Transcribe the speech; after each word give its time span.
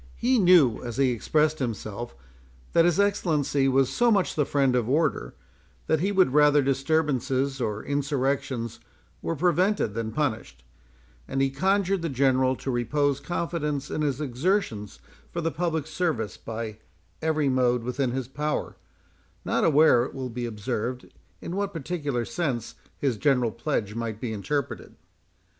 He 0.15 0.39
knew 0.39 0.81
(as 0.81 0.97
he 0.97 1.11
expressed 1.11 1.59
himself) 1.59 2.15
that 2.73 2.85
his 2.85 2.99
Excellency 2.99 3.67
was 3.67 3.93
so 3.93 4.09
much 4.09 4.33
the 4.33 4.47
friend 4.47 4.75
of 4.75 4.89
order, 4.89 5.35
that 5.85 5.99
he 5.99 6.11
would 6.11 6.33
rather 6.33 6.63
disturbances 6.63 7.61
or 7.61 7.83
insurrections 7.83 8.79
were 9.21 9.35
prevented 9.35 9.93
than 9.93 10.11
punished; 10.11 10.63
and 11.27 11.39
he 11.39 11.51
conjured 11.51 12.01
the 12.01 12.09
General 12.09 12.55
to 12.55 12.71
repose 12.71 13.19
confidence 13.19 13.91
in 13.91 14.01
his 14.01 14.19
exertions 14.19 14.97
for 15.31 15.39
the 15.39 15.51
public 15.51 15.85
service 15.85 16.35
by 16.35 16.79
every 17.21 17.47
mode 17.47 17.83
within 17.83 18.09
his 18.09 18.27
power; 18.27 18.77
not 19.45 19.63
aware, 19.63 20.03
it 20.05 20.15
will 20.15 20.29
be 20.31 20.47
observed, 20.47 21.13
in 21.41 21.55
what 21.55 21.73
peculiar 21.75 22.25
sense 22.25 22.73
his 22.97 23.17
general 23.17 23.51
pledge 23.51 23.93
might 23.93 24.19
be 24.19 24.33
interpreted. 24.33 24.95